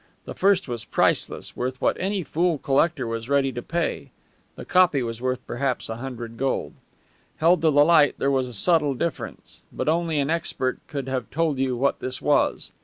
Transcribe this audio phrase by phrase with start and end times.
[0.25, 4.09] The first was priceless, worth what any fool collector was ready to pay;
[4.55, 6.73] the copy was worth perhaps a hundred gold.
[7.37, 11.29] Held to the light, there was a subtle difference; but only an expert could have
[11.29, 12.71] told you what this difference was.